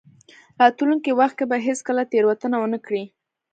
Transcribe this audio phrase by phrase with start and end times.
[0.61, 3.03] راتلونکي وخت کې به هېڅکله تېروتنه ونه کړئ.